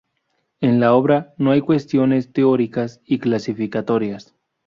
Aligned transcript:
En 0.61 0.79
la 0.79 0.95
obra 0.95 1.35
no 1.37 1.51
hay 1.51 1.61
cuestiones 1.61 2.33
teóricas 2.33 3.01
y 3.05 3.19
clasificatorias. 3.19 4.33